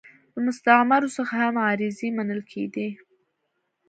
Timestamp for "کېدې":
2.51-2.87